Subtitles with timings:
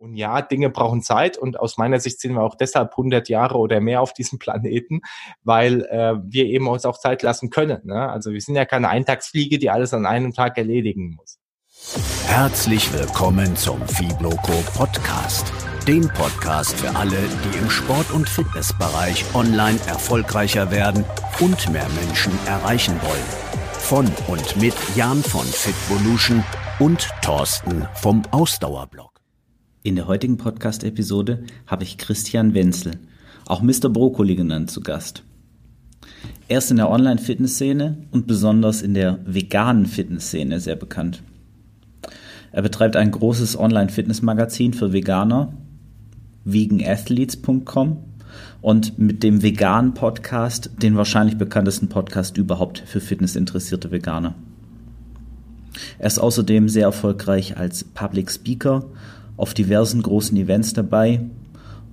[0.00, 3.58] Und ja, Dinge brauchen Zeit und aus meiner Sicht sind wir auch deshalb 100 Jahre
[3.58, 5.02] oder mehr auf diesem Planeten,
[5.42, 7.82] weil äh, wir eben uns auch Zeit lassen können.
[7.84, 8.08] Ne?
[8.08, 11.38] Also wir sind ja keine Eintagsfliege, die alles an einem Tag erledigen muss.
[12.26, 15.52] Herzlich willkommen zum Fibloco Podcast,
[15.86, 21.04] dem Podcast für alle, die im Sport- und Fitnessbereich online erfolgreicher werden
[21.40, 23.50] und mehr Menschen erreichen wollen.
[23.72, 26.42] Von und mit Jan von Fitvolution
[26.78, 29.09] und Thorsten vom Ausdauerblog.
[29.82, 32.98] In der heutigen Podcast-Episode habe ich Christian Wenzel,
[33.46, 33.88] auch Mr.
[33.88, 35.22] Brokkoli genannt, zu Gast.
[36.48, 41.22] Er ist in der Online-Fitnessszene und besonders in der veganen Fitnessszene sehr bekannt.
[42.52, 45.54] Er betreibt ein großes Online-Fitness-Magazin für Veganer,
[46.44, 48.04] veganathletes.com
[48.60, 54.34] und mit dem veganen Podcast den wahrscheinlich bekanntesten Podcast überhaupt für fitnessinteressierte Veganer.
[55.98, 58.84] Er ist außerdem sehr erfolgreich als Public Speaker
[59.40, 61.22] auf diversen großen Events dabei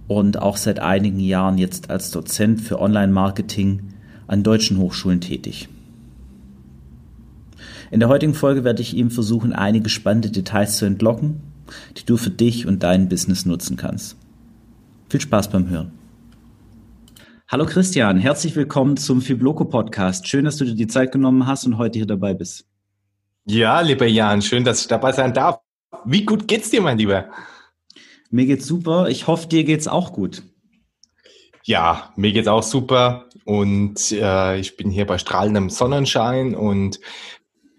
[0.08, 3.94] und auch seit einigen Jahren jetzt als Dozent für Online-Marketing
[4.27, 5.70] an deutschen Hochschulen tätig.
[7.90, 11.41] In der heutigen Folge werde ich ihm versuchen, einige spannende Details zu entlocken,
[11.96, 14.18] die du für dich und dein Business nutzen kannst.
[15.10, 15.91] Viel Spaß beim Hören.
[17.48, 20.27] Hallo Christian, herzlich willkommen zum Fibloco Podcast.
[20.27, 22.66] Schön, dass du dir die Zeit genommen hast und heute hier dabei bist.
[23.46, 25.62] Ja, lieber Jan, schön, dass ich dabei sein darf.
[26.05, 27.30] Wie gut geht's dir, mein Lieber?
[28.30, 29.10] Mir geht's super.
[29.10, 30.43] Ich hoffe, dir geht's auch gut.
[31.63, 36.99] Ja, mir geht's auch super und äh, ich bin hier bei strahlendem Sonnenschein und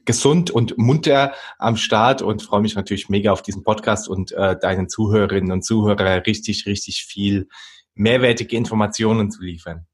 [0.05, 4.59] gesund und munter am Start und freue mich natürlich mega auf diesen Podcast und äh,
[4.59, 7.49] deinen Zuhörerinnen und Zuhörer richtig, richtig viel
[7.95, 9.87] mehrwertige Informationen zu liefern.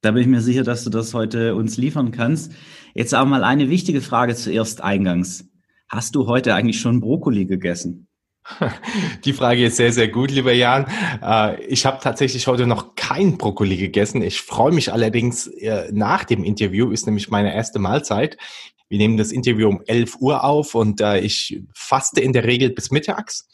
[0.00, 2.52] Da bin ich mir sicher, dass du das heute uns liefern kannst.
[2.94, 5.48] Jetzt auch mal eine wichtige Frage zuerst eingangs.
[5.94, 8.08] Hast du heute eigentlich schon Brokkoli gegessen?
[9.24, 10.86] Die Frage ist sehr, sehr gut, lieber Jan.
[11.22, 14.20] Äh, ich habe tatsächlich heute noch kein Brokkoli gegessen.
[14.20, 18.36] Ich freue mich allerdings äh, nach dem Interview, ist nämlich meine erste Mahlzeit.
[18.88, 22.70] Wir nehmen das Interview um 11 Uhr auf und äh, ich faste in der Regel
[22.70, 23.48] bis mittags.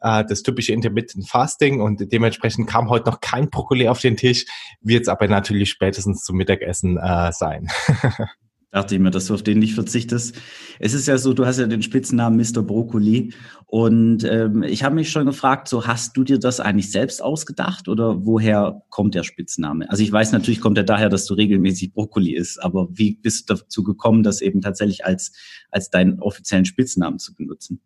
[0.00, 4.46] Das typische Intermittent Fasting und dementsprechend kam heute noch kein Brokkoli auf den Tisch,
[4.80, 7.00] wird es aber natürlich spätestens zum Mittagessen
[7.32, 7.66] sein.
[8.70, 10.36] Dachte ich mir, dass du auf den nicht verzichtest.
[10.78, 12.62] Es ist ja so, du hast ja den Spitznamen Mr.
[12.62, 13.32] Brokkoli.
[13.64, 17.88] Und ähm, ich habe mich schon gefragt, so hast du dir das eigentlich selbst ausgedacht
[17.88, 19.88] oder woher kommt der Spitzname?
[19.90, 23.48] Also ich weiß natürlich, kommt er daher, dass du regelmäßig Brokkoli isst, aber wie bist
[23.48, 25.32] du dazu gekommen, das eben tatsächlich als,
[25.70, 27.80] als deinen offiziellen Spitznamen zu benutzen?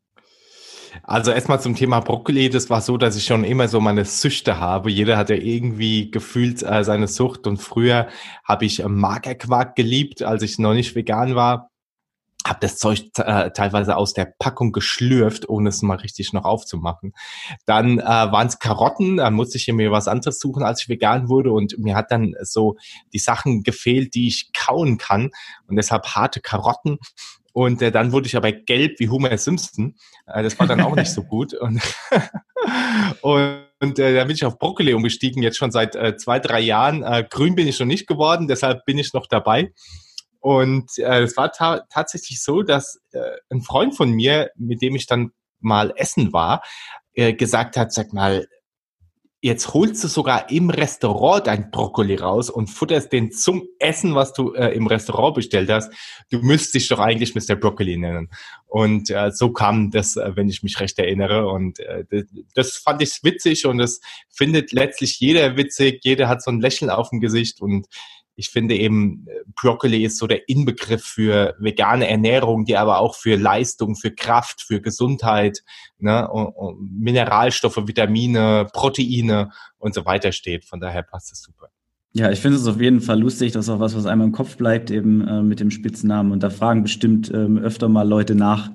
[1.03, 2.51] Also erstmal zum Thema Brokkoli.
[2.51, 4.91] Das war so, dass ich schon immer so meine Süchte habe.
[4.91, 7.47] Jeder hat ja irgendwie gefühlt äh, seine Sucht.
[7.47, 8.09] Und früher
[8.45, 11.71] habe ich äh, Magerquark geliebt, als ich noch nicht vegan war.
[12.47, 17.13] Habe das Zeug äh, teilweise aus der Packung geschlürft, ohne es mal richtig noch aufzumachen.
[17.67, 19.19] Dann äh, waren es Karotten.
[19.19, 21.53] Da musste ich mir was anderes suchen, als ich vegan wurde.
[21.53, 22.77] Und mir hat dann so
[23.13, 25.31] die Sachen gefehlt, die ich kauen kann.
[25.69, 26.99] Und deshalb harte Karotten
[27.53, 29.95] und äh, dann wurde ich aber gelb wie Homer Simpson.
[30.27, 31.55] Äh, das war dann auch nicht so gut.
[31.55, 31.83] Und,
[33.21, 36.61] und, und äh, da bin ich auf Brokkoli umgestiegen, jetzt schon seit äh, zwei, drei
[36.61, 37.03] Jahren.
[37.03, 39.73] Äh, grün bin ich noch nicht geworden, deshalb bin ich noch dabei.
[40.41, 43.21] Und äh, es war ta tatsächlich so, dass äh,
[43.51, 45.31] ein Freund von mir, mit dem ich dann
[45.61, 46.63] mal essen war,
[47.15, 48.47] äh, gesagt hat, sag mal,
[49.45, 54.33] Jetzt holst du sogar im Restaurant dein Brokkoli raus und futterst den zum Essen, was
[54.33, 55.93] du äh, im Restaurant bestellt hast.
[56.31, 57.57] Du müsstest dich doch eigentlich Mr.
[57.57, 58.31] Brokkoli nennen.
[58.69, 61.49] Und äh, so kam das, äh, wenn ich mich recht erinnere.
[61.49, 64.01] Und äh, das, das fand ich witzig und das
[64.31, 66.05] findet letztlich jeder witzig.
[66.05, 67.89] Jeder hat so ein Lächeln auf dem Gesicht und
[68.35, 73.15] ich finde eben, äh, Broccoli ist so der Inbegriff für vegane Ernährung, die aber auch
[73.15, 75.63] für Leistung, für Kraft, für Gesundheit,
[75.99, 80.65] ne, und, und Mineralstoffe, Vitamine, Proteine und so weiter steht.
[80.65, 81.69] Von daher passt es super.
[82.15, 84.33] Ja, ich finde es auf jeden Fall lustig, das ist auch was, was einem im
[84.33, 86.33] Kopf bleibt, eben äh, mit dem Spitznamen.
[86.33, 88.71] Und da fragen bestimmt ähm, öfter mal Leute nach.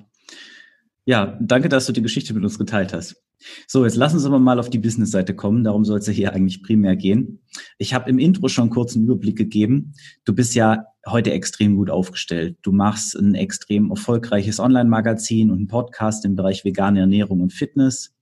[1.05, 3.23] Ja, danke, dass du die Geschichte mit uns geteilt hast.
[3.67, 5.63] So, jetzt lassen Sie aber mal auf die Business-Seite kommen.
[5.63, 7.43] Darum soll es ja hier eigentlich primär gehen.
[7.77, 9.93] Ich habe im Intro schon kurz einen Überblick gegeben.
[10.25, 12.57] Du bist ja heute extrem gut aufgestellt.
[12.63, 18.15] Du machst ein extrem erfolgreiches Online-Magazin und einen Podcast im Bereich vegane Ernährung und Fitness.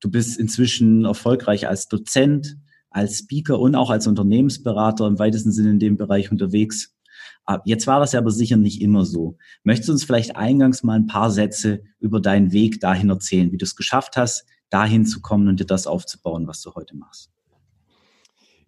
[0.00, 2.56] Du bist inzwischen erfolgreich als Dozent,
[2.90, 6.94] als Speaker und auch als Unternehmensberater im weitesten Sinne in dem Bereich unterwegs.
[7.44, 9.38] Ah, jetzt war das ja aber sicher nicht immer so.
[9.62, 13.56] Möchtest du uns vielleicht eingangs mal ein paar Sätze über deinen Weg dahin erzählen, wie
[13.56, 17.30] du es geschafft hast, dahin zu kommen und dir das aufzubauen, was du heute machst?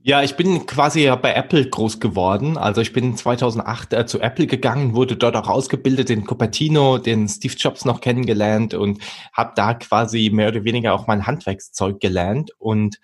[0.00, 2.56] Ja, ich bin quasi ja bei Apple groß geworden.
[2.56, 7.29] Also ich bin 2008 äh, zu Apple gegangen, wurde dort auch ausgebildet, den Cupertino, den
[7.29, 9.00] Steve Jobs noch kennengelernt und
[9.33, 12.53] habe da quasi mehr oder weniger auch mein Handwerkszeug gelernt.
[12.59, 13.00] Und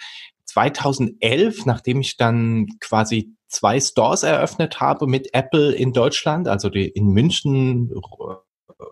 [0.46, 6.88] 2011, nachdem ich dann quasi zwei Stores eröffnet habe mit Apple in Deutschland, also die
[6.88, 7.90] in München,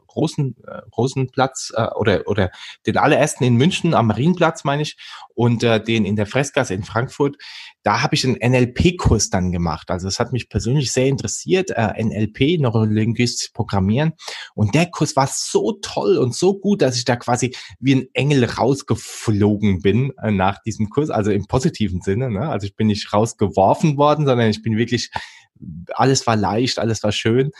[0.06, 2.50] großen, äh, großen Platz äh, oder, oder
[2.87, 4.96] den allerersten in München am Marienplatz, meine ich,
[5.34, 7.37] und äh, den in der Fressgasse in Frankfurt.
[7.82, 9.90] Da habe ich einen NLP-Kurs dann gemacht.
[9.90, 14.12] Also es hat mich persönlich sehr interessiert, äh, NLP, Neurolinguistisch Programmieren.
[14.55, 18.06] Und der Kurs war so toll und so gut, dass ich da quasi wie ein
[18.12, 22.31] Engel rausgeflogen bin äh, nach diesem Kurs, also im positiven Sinne.
[22.31, 22.49] Ne?
[22.49, 25.11] Also ich bin nicht rausgeworfen worden, sondern ich bin wirklich
[25.94, 27.52] alles war leicht, alles war schön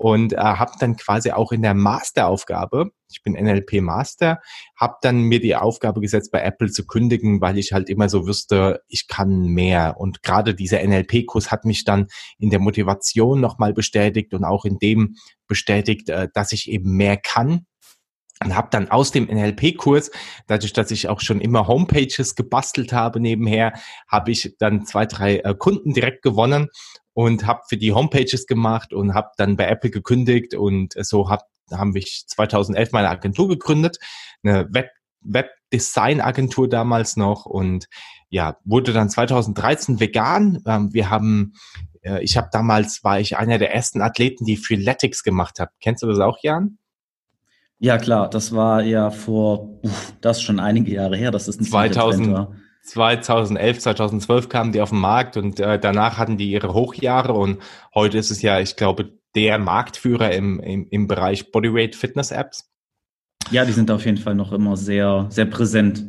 [0.00, 4.40] und äh, habe dann quasi auch in der Masteraufgabe, ich bin NLP Master,
[4.74, 8.26] habe dann mir die Aufgabe gesetzt, bei Apple zu kündigen, weil ich halt immer so
[8.26, 9.96] wüsste, ich kann mehr.
[9.98, 12.06] Und gerade dieser NLP-Kurs hat mich dann
[12.38, 15.16] in der Motivation nochmal bestätigt und auch in dem
[15.46, 17.66] bestätigt, äh, dass ich eben mehr kann
[18.42, 20.10] und habe dann aus dem NLP-Kurs,
[20.46, 23.74] dadurch, dass ich auch schon immer Homepages gebastelt habe nebenher,
[24.08, 26.68] habe ich dann zwei, drei äh, Kunden direkt gewonnen
[27.12, 31.42] und habe für die Homepages gemacht und habe dann bei Apple gekündigt und so hab,
[31.70, 33.98] haben wir 2011 meine Agentur gegründet,
[34.42, 34.90] eine Web
[35.22, 37.88] Webdesign-Agentur damals noch und
[38.30, 40.62] ja, wurde dann 2013 vegan.
[40.66, 41.52] Ähm, wir haben,
[42.00, 45.72] äh, ich habe damals, war ich einer der ersten Athleten, die Freeletics gemacht hat.
[45.80, 46.78] Kennst du das auch, Jan?
[47.82, 51.64] Ja, klar, das war ja vor, uff, das schon einige Jahre her, dass das ein
[51.64, 52.48] 2000,
[52.82, 57.58] 2011, 2012 kamen die auf den Markt und äh, danach hatten die ihre Hochjahre und
[57.94, 62.70] heute ist es ja, ich glaube, der Marktführer im, im, im Bereich Bodyweight Fitness Apps.
[63.50, 66.04] Ja, die sind auf jeden Fall noch immer sehr, sehr präsent.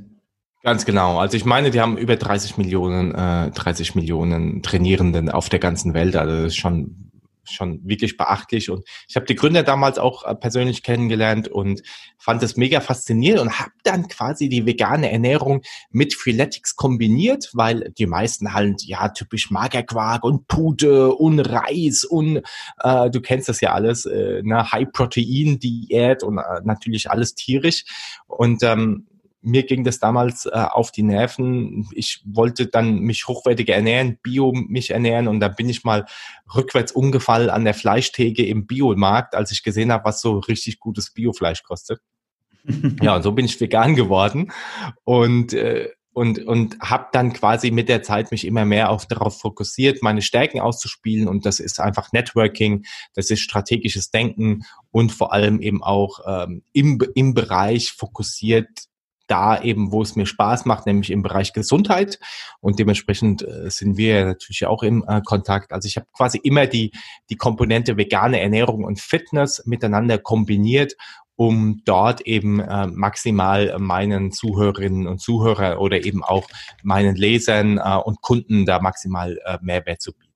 [0.63, 1.19] Ganz genau.
[1.19, 5.93] Also ich meine, die haben über 30 Millionen, äh, 30 Millionen Trainierenden auf der ganzen
[5.93, 6.15] Welt.
[6.17, 7.10] Also das ist schon
[7.43, 8.69] schon wirklich beachtlich.
[8.69, 11.81] Und ich habe die Gründer damals auch äh, persönlich kennengelernt und
[12.17, 17.91] fand das mega faszinierend und habe dann quasi die vegane Ernährung mit Freeletics kombiniert, weil
[17.97, 22.41] die meisten halt ja typisch Magerquark und Pute und Reis und
[22.79, 27.85] äh, du kennst das ja alles, äh, ne, High-Protein-Diät und äh, natürlich alles tierisch.
[28.27, 29.07] Und ähm,
[29.41, 31.87] mir ging das damals äh, auf die Nerven.
[31.93, 36.05] Ich wollte dann mich hochwertiger ernähren, bio mich ernähren und dann bin ich mal
[36.55, 41.11] rückwärts umgefallen an der Fleischtheke im Biomarkt, als ich gesehen habe, was so richtig gutes
[41.11, 42.01] Biofleisch kostet.
[43.01, 44.51] ja, und so bin ich vegan geworden
[45.03, 49.39] und äh, und und habe dann quasi mit der Zeit mich immer mehr auf darauf
[49.39, 52.85] fokussiert, meine Stärken auszuspielen und das ist einfach Networking,
[53.15, 58.67] das ist strategisches Denken und vor allem eben auch ähm, im im Bereich fokussiert
[59.31, 62.19] da eben, wo es mir Spaß macht, nämlich im Bereich Gesundheit.
[62.59, 65.71] Und dementsprechend äh, sind wir natürlich auch im äh, Kontakt.
[65.71, 66.91] Also ich habe quasi immer die,
[67.29, 70.97] die Komponente vegane Ernährung und Fitness miteinander kombiniert,
[71.37, 76.47] um dort eben äh, maximal meinen Zuhörerinnen und Zuhörer oder eben auch
[76.83, 80.30] meinen Lesern und Kunden da maximal äh, Mehrwert zu bieten.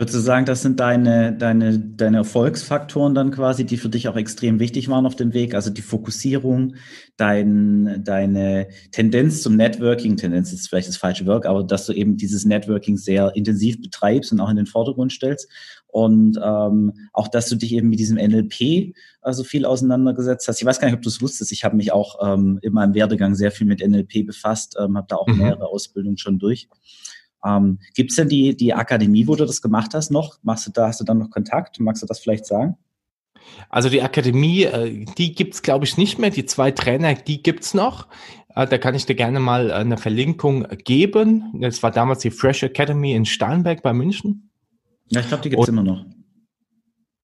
[0.00, 4.16] Würdest du sagen, das sind deine, deine, deine Erfolgsfaktoren dann quasi, die für dich auch
[4.16, 5.54] extrem wichtig waren auf dem Weg?
[5.54, 6.76] Also die Fokussierung,
[7.18, 12.16] dein, deine Tendenz zum Networking, Tendenz ist vielleicht das falsche Wort, aber dass du eben
[12.16, 15.50] dieses Networking sehr intensiv betreibst und auch in den Vordergrund stellst.
[15.86, 20.62] Und ähm, auch, dass du dich eben mit diesem NLP also viel auseinandergesetzt hast.
[20.62, 21.52] Ich weiß gar nicht, ob du es wusstest.
[21.52, 25.08] Ich habe mich auch ähm, in meinem Werdegang sehr viel mit NLP befasst, ähm, habe
[25.10, 25.36] da auch mhm.
[25.36, 26.70] mehrere Ausbildungen schon durch.
[27.44, 30.38] Ähm, Gibt es denn die, die Akademie, wo du das gemacht hast, noch?
[30.42, 31.80] Machst du da, hast du dann noch Kontakt?
[31.80, 32.76] Magst du das vielleicht sagen?
[33.68, 36.30] Also die Akademie, äh, die gibt's glaube ich nicht mehr.
[36.30, 38.08] Die zwei Trainer, die gibt's noch.
[38.54, 41.52] Äh, da kann ich dir gerne mal eine Verlinkung geben.
[41.60, 44.50] Das war damals die Fresh Academy in Starnberg bei München.
[45.08, 46.04] Ja, ich glaube, die gibt's Und, immer noch.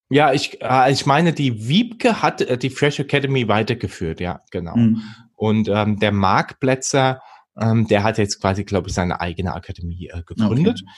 [0.09, 4.77] Ja, ich, äh, ich meine, die Wiebke hat die Fresh Academy weitergeführt, ja, genau.
[4.77, 5.03] Mhm.
[5.35, 7.21] Und ähm, der Marc Plätzer,
[7.61, 10.83] ähm, der hat jetzt quasi, glaube ich, seine eigene Akademie äh, gegründet.
[10.83, 10.93] Okay.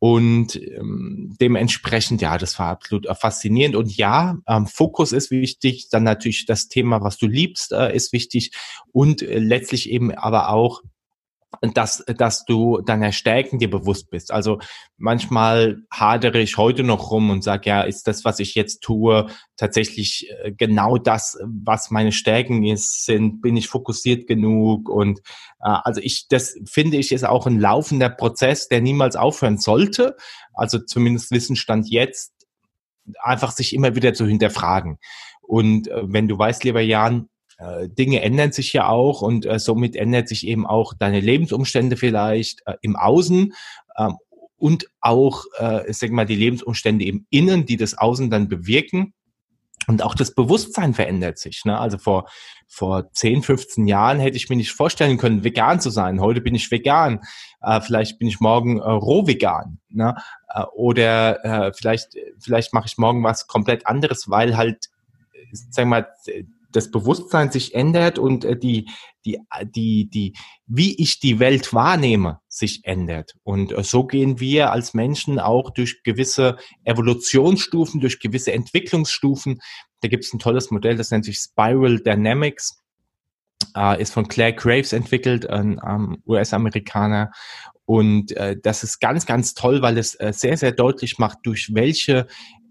[0.00, 3.74] Und ähm, dementsprechend, ja, das war absolut äh, faszinierend.
[3.74, 8.12] Und ja, ähm, Fokus ist wichtig, dann natürlich das Thema, was du liebst, äh, ist
[8.12, 8.52] wichtig
[8.92, 10.82] und äh, letztlich eben aber auch
[11.74, 14.32] dass, dass du deiner Stärken dir bewusst bist.
[14.32, 14.58] Also
[14.96, 19.26] manchmal hadere ich heute noch rum und sage, ja, ist das, was ich jetzt tue,
[19.56, 25.20] tatsächlich äh, genau das, was meine Stärken ist, sind, bin ich fokussiert genug und
[25.60, 30.16] äh, also ich, das finde ich ist auch ein laufender Prozess, der niemals aufhören sollte.
[30.52, 32.32] Also zumindest Wissensstand jetzt,
[33.22, 34.98] einfach sich immer wieder zu hinterfragen.
[35.40, 37.30] Und äh, wenn du weißt, lieber Jan,
[37.88, 42.62] Dinge ändern sich ja auch und äh, somit ändert sich eben auch deine Lebensumstände vielleicht
[42.66, 43.52] äh, im Außen
[43.96, 44.16] ähm,
[44.58, 49.14] und auch, äh, ich sag mal, die Lebensumstände im Innen, die das Außen dann bewirken.
[49.86, 51.64] Und auch das Bewusstsein verändert sich.
[51.64, 51.78] Ne?
[51.78, 52.28] Also vor,
[52.66, 56.20] vor 10, 15 Jahren hätte ich mir nicht vorstellen können, vegan zu sein.
[56.20, 57.20] Heute bin ich vegan.
[57.62, 59.78] Äh, vielleicht bin ich morgen äh, roh vegan.
[59.88, 60.14] Ne?
[60.48, 64.90] Äh, oder äh, vielleicht, vielleicht mache ich morgen was komplett anderes, weil halt,
[65.52, 66.06] sag mal,
[66.70, 68.88] das Bewusstsein sich ändert und äh, die,
[69.24, 69.38] die,
[69.74, 70.34] die, die,
[70.66, 73.34] wie ich die Welt wahrnehme, sich ändert.
[73.42, 79.60] Und äh, so gehen wir als Menschen auch durch gewisse Evolutionsstufen, durch gewisse Entwicklungsstufen.
[80.00, 82.82] Da gibt es ein tolles Modell, das nennt sich Spiral Dynamics,
[83.76, 87.32] äh, ist von Claire Graves entwickelt, ein ähm, US-Amerikaner.
[87.84, 91.70] Und äh, das ist ganz, ganz toll, weil es äh, sehr, sehr deutlich macht, durch
[91.72, 92.26] welche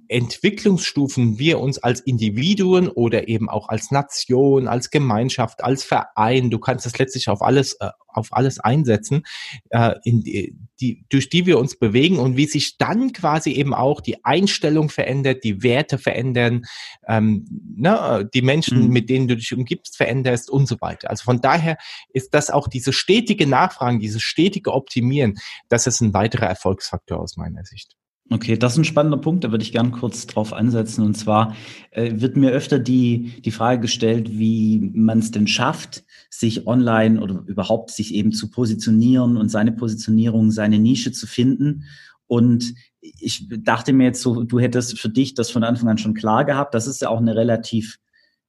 [0.09, 6.59] Entwicklungsstufen wir uns als Individuen oder eben auch als Nation, als Gemeinschaft, als Verein, du
[6.59, 9.23] kannst das letztlich auf alles, äh, auf alles einsetzen,
[9.69, 13.73] äh, in die, die, durch die wir uns bewegen und wie sich dann quasi eben
[13.73, 16.65] auch die Einstellung verändert, die Werte verändern,
[17.07, 17.45] ähm,
[17.75, 18.89] ne, die Menschen, mhm.
[18.89, 21.09] mit denen du dich umgibst, veränderst und so weiter.
[21.09, 21.77] Also von daher
[22.13, 25.35] ist das auch diese stetige Nachfragen, dieses stetige Optimieren,
[25.69, 27.97] das ist ein weiterer Erfolgsfaktor aus meiner Sicht.
[28.29, 31.03] Okay, das ist ein spannender Punkt, da würde ich gern kurz drauf ansetzen.
[31.03, 31.55] Und zwar
[31.91, 37.21] äh, wird mir öfter die, die Frage gestellt, wie man es denn schafft, sich online
[37.21, 41.85] oder überhaupt sich eben zu positionieren und seine Positionierung, seine Nische zu finden.
[42.27, 46.13] Und ich dachte mir jetzt so, du hättest für dich das von Anfang an schon
[46.13, 46.73] klar gehabt.
[46.73, 47.97] Das ist ja auch eine relativ,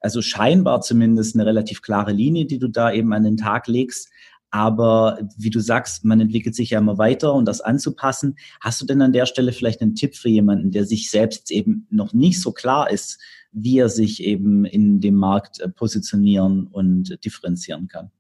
[0.00, 4.08] also scheinbar zumindest eine relativ klare Linie, die du da eben an den Tag legst.
[4.50, 8.37] Aber wie du sagst, man entwickelt sich ja immer weiter und das anzupassen.
[8.61, 11.87] Hast du denn an der Stelle vielleicht einen Tipp für jemanden, der sich selbst eben
[11.90, 13.21] noch nicht so klar ist,
[13.52, 18.11] wie er sich eben in dem Markt äh, positionieren und differenzieren kann?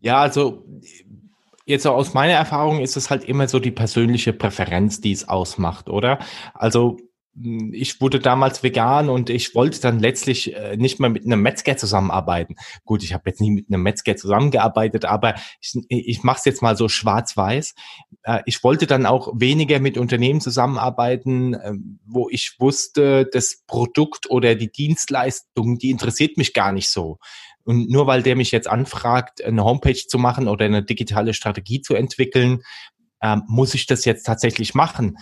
[0.00, 0.64] Ja, also
[1.66, 5.88] jetzt aus meiner Erfahrung ist es halt immer so die persönliche Präferenz, die es ausmacht,
[5.88, 6.18] oder?
[6.54, 6.98] Also
[7.72, 11.76] ich wurde damals vegan und ich wollte dann letztlich äh, nicht mehr mit einem Metzger
[11.76, 12.56] zusammenarbeiten.
[12.84, 16.62] Gut, ich habe jetzt nie mit einem Metzger zusammengearbeitet, aber ich, ich mache es jetzt
[16.62, 17.74] mal so schwarz-weiß.
[18.22, 21.72] Äh, ich wollte dann auch weniger mit Unternehmen zusammenarbeiten, äh,
[22.04, 27.18] wo ich wusste, das Produkt oder die Dienstleistung, die interessiert mich gar nicht so.
[27.64, 31.82] Und nur weil der mich jetzt anfragt, eine Homepage zu machen oder eine digitale Strategie
[31.82, 32.62] zu entwickeln,
[33.20, 35.18] ähm, muss ich das jetzt tatsächlich machen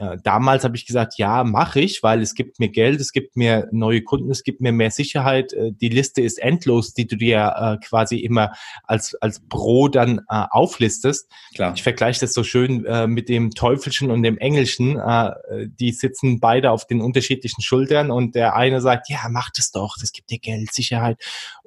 [0.00, 3.36] äh, damals habe ich gesagt, ja, mache ich, weil es gibt mir Geld, es gibt
[3.36, 5.52] mir neue Kunden, es gibt mir mehr Sicherheit.
[5.52, 8.52] Äh, die Liste ist endlos, die du dir äh, quasi immer
[8.84, 11.30] als, als Pro dann äh, auflistest.
[11.54, 11.74] Klar.
[11.76, 15.00] Ich vergleiche das so schön mit dem Teufelchen und dem Engelchen.
[15.78, 19.96] Die sitzen beide auf den unterschiedlichen Schultern und der eine sagt, ja, mach das doch,
[20.00, 21.18] das gibt dir Geld, Sicherheit.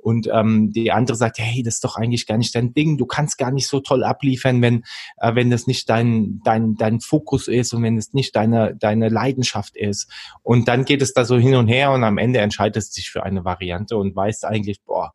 [0.04, 2.98] Und ähm, die andere sagt, hey, das ist doch eigentlich gar nicht dein Ding.
[2.98, 4.84] Du kannst gar nicht so toll abliefern, wenn,
[5.18, 9.08] äh, wenn das nicht dein, dein, dein Fokus ist und wenn es nicht deine, deine
[9.08, 10.12] Leidenschaft ist.
[10.42, 13.10] Und dann geht es da so hin und her und am Ende entscheidet es sich
[13.10, 15.14] für eine Variante und weißt eigentlich, boah,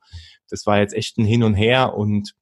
[0.48, 2.34] das war jetzt echt ein Hin und Her und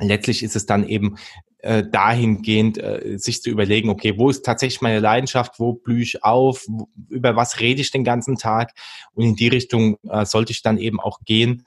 [0.00, 1.16] letztlich ist es dann eben
[1.62, 6.24] äh, dahingehend äh, sich zu überlegen, okay, wo ist tatsächlich meine Leidenschaft, wo blühe ich
[6.24, 8.72] auf, wo, über was rede ich den ganzen Tag
[9.14, 11.64] und in die Richtung äh, sollte ich dann eben auch gehen.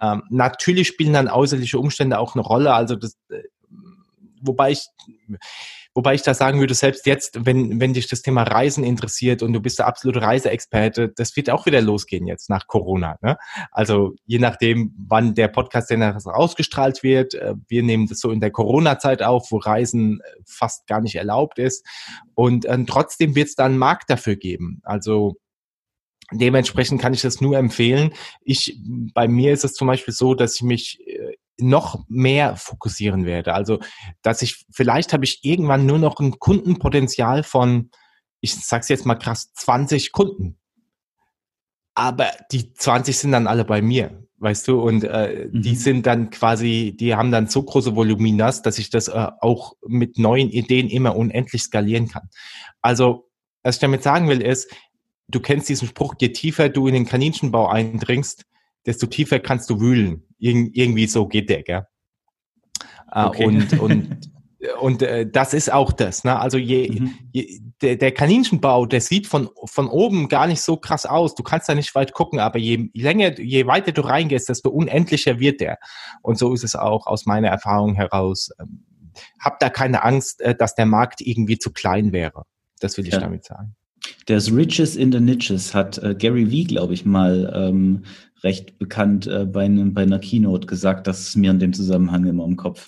[0.00, 3.42] Ähm, natürlich spielen dann äußerliche Umstände auch eine Rolle, also das, äh,
[4.42, 4.86] wobei ich
[5.94, 9.52] Wobei ich da sagen würde, selbst jetzt, wenn, wenn dich das Thema Reisen interessiert und
[9.52, 13.18] du bist der absolute Reiseexperte, das wird auch wieder losgehen jetzt nach Corona.
[13.20, 13.36] Ne?
[13.70, 18.40] Also je nachdem, wann der Podcast denn ausgestrahlt wird, äh, wir nehmen das so in
[18.40, 21.86] der Corona-Zeit auf, wo Reisen äh, fast gar nicht erlaubt ist.
[22.34, 24.80] Und äh, trotzdem wird es da einen Markt dafür geben.
[24.84, 25.36] Also
[26.34, 28.14] Dementsprechend kann ich das nur empfehlen.
[28.40, 28.78] Ich,
[29.12, 33.54] bei mir ist es zum Beispiel so, dass ich mich äh, noch mehr fokussieren werde.
[33.54, 33.80] Also,
[34.22, 37.90] dass ich, vielleicht habe ich irgendwann nur noch ein Kundenpotenzial von,
[38.40, 40.58] ich sag's jetzt mal krass, 20 Kunden.
[41.94, 45.62] Aber die 20 sind dann alle bei mir, weißt du, und äh, mhm.
[45.62, 49.74] die sind dann quasi, die haben dann so große Voluminas, dass ich das äh, auch
[49.86, 52.30] mit neuen Ideen immer unendlich skalieren kann.
[52.80, 53.28] Also,
[53.62, 54.70] was ich damit sagen will, ist,
[55.28, 58.46] du kennst diesen Spruch, je tiefer du in den Kaninchenbau eindringst,
[58.86, 60.26] desto tiefer kannst du wühlen.
[60.38, 61.86] Ir irgendwie so geht der, gell?
[63.12, 63.44] Äh, okay.
[63.46, 64.30] Und, und,
[64.80, 66.24] und äh, das ist auch das.
[66.24, 66.38] Ne?
[66.38, 67.14] Also je, mhm.
[67.32, 71.34] je, der, der Kaninchenbau, der sieht von, von oben gar nicht so krass aus.
[71.34, 75.40] Du kannst da nicht weit gucken, aber je länger, je weiter du reingehst, desto unendlicher
[75.40, 75.78] wird der.
[76.22, 78.50] Und so ist es auch aus meiner Erfahrung heraus.
[78.60, 78.84] Ähm,
[79.38, 82.44] hab da keine Angst, äh, dass der Markt irgendwie zu klein wäre.
[82.80, 83.20] Das will ich ja.
[83.20, 83.76] damit sagen.
[84.26, 88.04] Das Riches in the Niches hat äh, Gary Vee, glaube ich, mal ähm,
[88.44, 91.06] recht bekannt äh, bei, einem, bei einer Keynote gesagt.
[91.06, 92.86] Das ist mir in dem Zusammenhang immer im Kopf.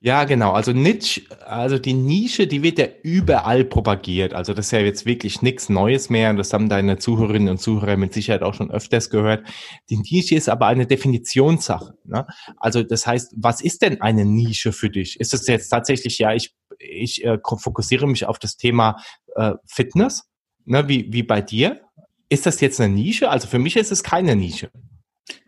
[0.00, 0.52] Ja, genau.
[0.52, 4.34] Also Niche, also die Nische, die wird ja überall propagiert.
[4.34, 6.30] Also das ist ja jetzt wirklich nichts Neues mehr.
[6.30, 9.46] Und das haben deine Zuhörerinnen und Zuhörer mit Sicherheit auch schon öfters gehört.
[9.88, 11.94] Die Nische ist aber eine Definitionssache.
[12.04, 12.26] Ne?
[12.56, 15.18] Also das heißt, was ist denn eine Nische für dich?
[15.18, 18.96] Ist es jetzt tatsächlich, ja, ich, ich äh, fokussiere mich auf das Thema
[19.36, 20.28] äh, Fitness,
[20.66, 21.80] ne, wie, wie bei dir?
[22.28, 23.28] Ist das jetzt eine Nische?
[23.28, 24.70] Also für mich ist es keine Nische.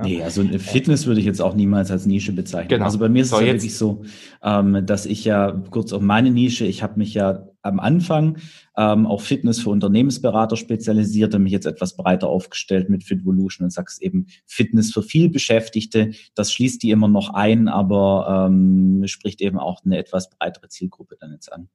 [0.02, 2.68] Nee, also Fitness würde ich jetzt auch niemals als Nische bezeichnen.
[2.68, 2.84] Genau.
[2.84, 4.02] Also bei mir ist so, es ja wirklich so,
[4.42, 8.38] ähm, dass ich ja kurz auf meine Nische, ich habe mich ja am Anfang
[8.76, 13.70] ähm, auf Fitness für Unternehmensberater spezialisiert und mich jetzt etwas breiter aufgestellt mit Fitvolution und
[13.70, 16.10] sagst eben Fitness für viel Beschäftigte.
[16.34, 21.16] Das schließt die immer noch ein, aber ähm, spricht eben auch eine etwas breitere Zielgruppe
[21.20, 21.68] dann jetzt an.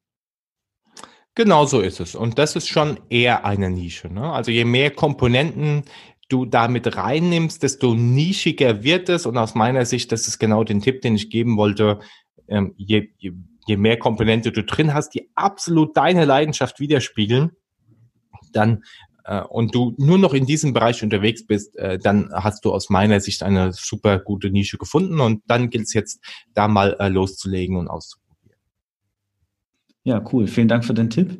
[1.34, 2.16] Genau so ist es.
[2.16, 4.12] Und das ist schon eher eine Nische.
[4.12, 4.32] Ne?
[4.32, 5.84] Also je mehr Komponenten
[6.28, 9.26] du damit reinnimmst, desto nischiger wird es.
[9.26, 12.00] Und aus meiner Sicht, das ist genau den Tipp, den ich geben wollte,
[12.48, 13.32] ähm, je, je,
[13.66, 17.52] je mehr Komponente du drin hast, die absolut deine Leidenschaft widerspiegeln,
[18.52, 18.82] dann
[19.24, 22.90] äh, und du nur noch in diesem Bereich unterwegs bist, äh, dann hast du aus
[22.90, 26.20] meiner Sicht eine super gute Nische gefunden und dann gilt es jetzt,
[26.54, 28.60] da mal äh, loszulegen und auszuprobieren.
[30.04, 30.46] Ja, cool.
[30.46, 31.38] Vielen Dank für den Tipp.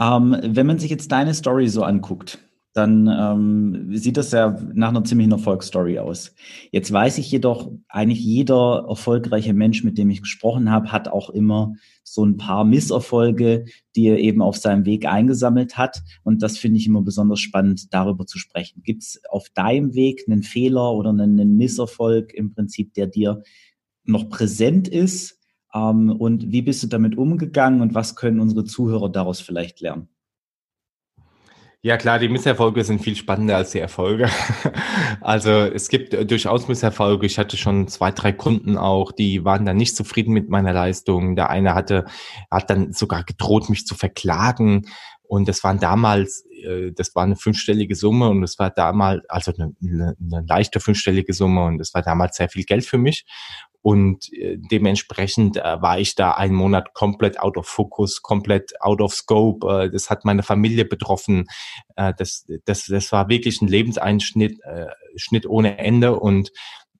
[0.00, 2.38] Ähm, wenn man sich jetzt deine Story so anguckt,
[2.72, 6.34] dann ähm, sieht das ja nach einer ziemlichen Erfolgsstory aus.
[6.70, 11.30] Jetzt weiß ich jedoch, eigentlich jeder erfolgreiche Mensch, mit dem ich gesprochen habe, hat auch
[11.30, 16.02] immer so ein paar Misserfolge, die er eben auf seinem Weg eingesammelt hat.
[16.22, 18.82] Und das finde ich immer besonders spannend, darüber zu sprechen.
[18.82, 23.42] Gibt es auf deinem Weg einen Fehler oder einen, einen Misserfolg im Prinzip, der dir
[24.04, 25.42] noch präsent ist,
[25.74, 30.08] ähm, und wie bist du damit umgegangen und was können unsere Zuhörer daraus vielleicht lernen?
[31.84, 34.28] Ja klar, die Misserfolge sind viel spannender als die Erfolge.
[35.20, 37.26] Also es gibt durchaus Misserfolge.
[37.26, 41.36] Ich hatte schon zwei, drei Kunden auch, die waren dann nicht zufrieden mit meiner Leistung.
[41.36, 42.06] Der eine hatte,
[42.50, 44.86] hat dann sogar gedroht, mich zu verklagen.
[45.32, 49.50] Und das waren damals, äh, das war eine fünfstellige Summe und das war damals, also
[49.54, 53.24] eine, eine, eine leichte fünfstellige Summe und das war damals sehr viel Geld für mich.
[53.80, 59.00] Und äh, dementsprechend äh, war ich da einen Monat komplett out of focus, komplett out
[59.00, 59.66] of scope.
[59.66, 61.46] Äh, das hat meine Familie betroffen.
[61.96, 66.20] Äh, das, das, das war wirklich ein Lebenseinschnitt äh, Schnitt ohne Ende.
[66.20, 66.52] Und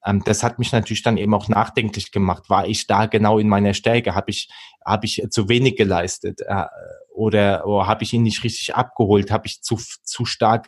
[0.07, 2.49] ähm, das hat mich natürlich dann eben auch nachdenklich gemacht.
[2.49, 4.15] War ich da genau in meiner Stärke?
[4.15, 4.49] Habe ich,
[4.83, 6.41] hab ich zu wenig geleistet?
[6.41, 6.65] Äh,
[7.13, 9.31] oder oder habe ich ihn nicht richtig abgeholt?
[9.31, 10.67] Habe ich zu, zu stark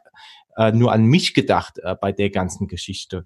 [0.57, 3.25] äh, nur an mich gedacht äh, bei der ganzen Geschichte?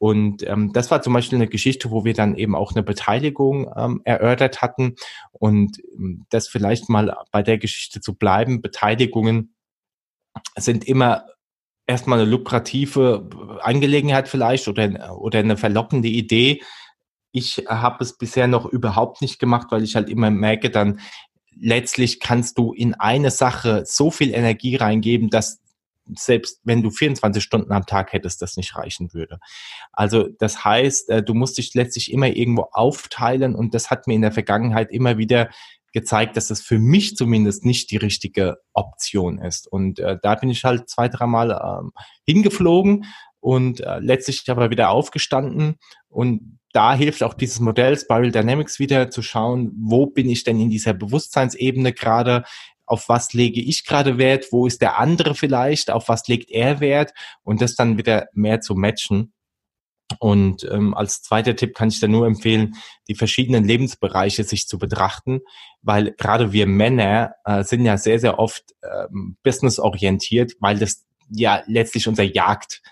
[0.00, 3.70] Und ähm, das war zum Beispiel eine Geschichte, wo wir dann eben auch eine Beteiligung
[3.76, 4.94] ähm, erörtert hatten.
[5.30, 9.54] Und ähm, das vielleicht mal bei der Geschichte zu bleiben, Beteiligungen
[10.56, 11.26] sind immer
[11.86, 13.28] erstmal eine lukrative
[13.60, 16.62] Angelegenheit vielleicht oder, oder eine verlockende Idee.
[17.32, 21.00] Ich habe es bisher noch überhaupt nicht gemacht, weil ich halt immer merke, dann
[21.56, 25.60] letztlich kannst du in eine Sache so viel Energie reingeben, dass
[26.16, 29.38] selbst wenn du 24 Stunden am Tag hättest, das nicht reichen würde.
[29.92, 34.14] Also das heißt, äh, du musst dich letztlich immer irgendwo aufteilen und das hat mir
[34.14, 35.50] in der Vergangenheit immer wieder
[35.92, 39.66] gezeigt, dass das für mich zumindest nicht die richtige Option ist.
[39.66, 41.92] Und äh, da bin ich halt zwei, dreimal ähm,
[42.24, 43.06] hingeflogen
[43.40, 45.76] und äh, letztlich aber wieder aufgestanden
[46.08, 50.60] und da hilft auch dieses Modell Spiral Dynamics wieder zu schauen, wo bin ich denn
[50.60, 52.44] in dieser Bewusstseinsebene gerade,
[52.86, 56.80] auf was lege ich gerade Wert, wo ist der andere vielleicht, auf was legt er
[56.80, 59.32] Wert und das dann wieder mehr zu matchen.
[60.18, 62.74] Und ähm, als zweiter Tipp kann ich da nur empfehlen,
[63.06, 65.40] die verschiedenen Lebensbereiche sich zu betrachten,
[65.82, 71.62] weil gerade wir Männer äh, sind ja sehr, sehr oft ähm, businessorientiert, weil das ja
[71.66, 72.82] letztlich unser Jagd,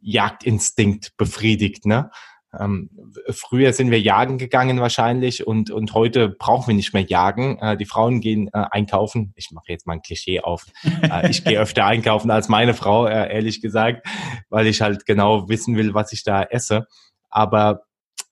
[0.00, 1.84] Jagdinstinkt befriedigt.
[1.84, 2.10] Ne?
[2.58, 2.90] Ähm,
[3.30, 7.58] früher sind wir jagen gegangen wahrscheinlich und, und heute brauchen wir nicht mehr jagen.
[7.58, 9.32] Äh, die Frauen gehen äh, einkaufen.
[9.36, 10.66] Ich mache jetzt mal ein Klischee auf.
[11.02, 14.06] Äh, ich gehe öfter einkaufen als meine Frau, äh, ehrlich gesagt,
[14.48, 16.86] weil ich halt genau wissen will, was ich da esse.
[17.30, 17.82] Aber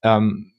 [0.03, 0.53] ähm,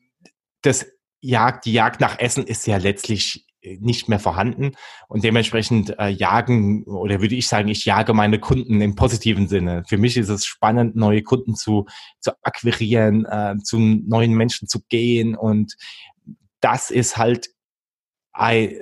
[0.62, 0.86] das
[1.20, 3.47] Jagd, die Jagd nach Essen ist ja letztlich
[3.80, 4.72] nicht mehr vorhanden
[5.08, 9.84] und dementsprechend äh, jagen oder würde ich sagen, ich jage meine Kunden im positiven Sinne.
[9.88, 11.86] Für mich ist es spannend, neue Kunden zu,
[12.20, 15.76] zu akquirieren, äh, zu neuen Menschen zu gehen und
[16.62, 17.50] das ist halt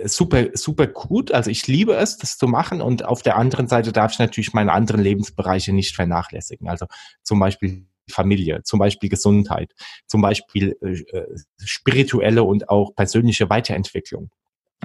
[0.06, 1.32] super, super gut.
[1.32, 4.54] Also ich liebe es, das zu machen und auf der anderen Seite darf ich natürlich
[4.54, 6.67] meine anderen Lebensbereiche nicht vernachlässigen.
[6.67, 6.88] Also
[7.24, 9.71] zum Beispiel Familie, zum Beispiel Gesundheit,
[10.08, 14.30] zum Beispiel äh, äh spirituelle und auch persönliche Weiterentwicklung.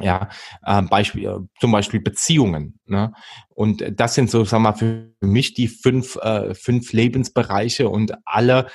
[0.01, 0.31] Ja,
[0.65, 2.79] äh, Beispiel, zum Beispiel Beziehungen.
[2.87, 3.13] Ne?
[3.51, 8.67] Und das sind so, sag mal, für mich die fünf, äh, fünf Lebensbereiche und alle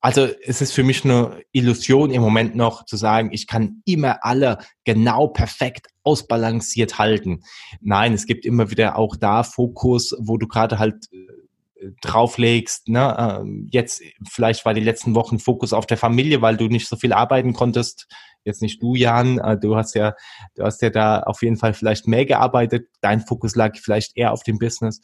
[0.00, 4.24] also es ist für mich eine Illusion im Moment noch zu sagen, ich kann immer
[4.24, 7.42] alle genau perfekt ausbalanciert halten.
[7.80, 12.88] Nein, es gibt immer wieder auch da Fokus, wo du gerade halt äh, drauflegst.
[12.88, 13.16] Ne?
[13.18, 16.96] Ähm, jetzt vielleicht war die letzten Wochen Fokus auf der Familie, weil du nicht so
[16.96, 18.06] viel arbeiten konntest.
[18.48, 19.38] Jetzt nicht du, Jan.
[19.38, 20.14] Äh, du hast ja,
[20.56, 22.88] du hast ja da auf jeden Fall vielleicht mehr gearbeitet.
[23.00, 25.00] Dein Fokus lag vielleicht eher auf dem Business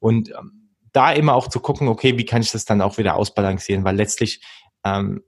[0.00, 3.14] und ähm, da immer auch zu gucken, okay, wie kann ich das dann auch wieder
[3.14, 4.42] ausbalancieren, weil letztlich
[4.84, 5.22] ähm,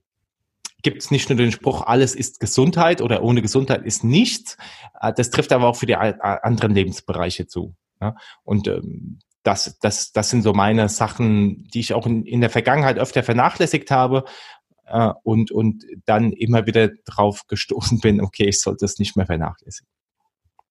[0.83, 4.57] gibt es nicht nur den Spruch, alles ist Gesundheit oder ohne Gesundheit ist nichts.
[5.01, 7.75] Äh, das trifft aber auch für die anderen Lebensbereiche zu.
[8.45, 12.51] Und ähm, das, das, das sind so meine Sachen, die ich auch in, in der
[12.51, 14.25] Vergangenheit öfter vernachlässigt habe
[14.91, 19.27] äh, und, und dann immer wieder drauf gestoßen bin, okay, ich sollte es nicht mehr
[19.27, 19.89] vernachlässigen.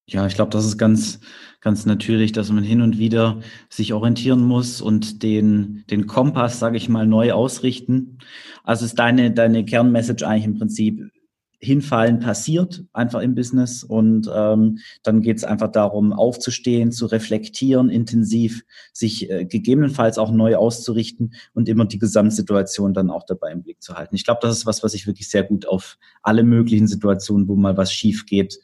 [0.08, 1.20] Ja, ich glaube, das ist ganz,
[1.62, 6.78] ganz natürlich, dass man hin und wieder sich orientieren muss und den, den Kompass, sage
[6.78, 8.18] ich mal, neu ausrichten.
[8.64, 11.12] Also ist deine, deine Kernmessage eigentlich im Prinzip
[11.60, 17.90] hinfallen passiert einfach im Business und ähm, dann geht es einfach darum, aufzustehen, zu reflektieren,
[17.90, 23.62] intensiv, sich äh, gegebenenfalls auch neu auszurichten und immer die Gesamtsituation dann auch dabei im
[23.62, 24.16] Blick zu halten.
[24.16, 27.56] Ich glaube, das ist was, was sich wirklich sehr gut auf alle möglichen Situationen, wo
[27.56, 28.60] mal was schief geht,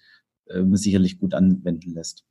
[0.45, 2.23] äh, sicherlich gut anwenden lässt.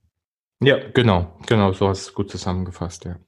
[0.63, 3.19] Ja, genau, genau, so hast du es gut zusammengefasst, ja.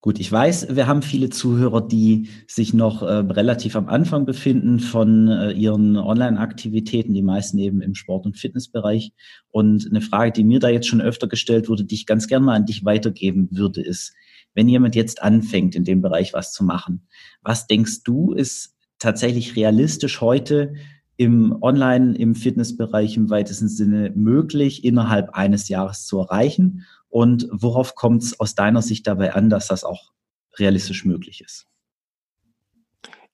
[0.00, 4.78] Gut, ich weiß, wir haben viele Zuhörer, die sich noch äh, relativ am Anfang befinden
[4.78, 9.12] von äh, ihren Online-Aktivitäten, die meisten eben im Sport- und Fitnessbereich.
[9.50, 12.46] Und eine Frage, die mir da jetzt schon öfter gestellt wurde, die ich ganz gerne
[12.46, 14.14] mal an dich weitergeben würde, ist,
[14.54, 17.08] wenn jemand jetzt anfängt, in dem Bereich was zu machen,
[17.42, 20.74] was denkst du, ist tatsächlich realistisch heute
[21.16, 26.86] im Online, im Fitnessbereich im weitesten Sinne möglich, innerhalb eines Jahres zu erreichen?
[27.08, 30.12] Und worauf kommt es aus deiner Sicht dabei an, dass das auch
[30.58, 31.66] realistisch möglich ist?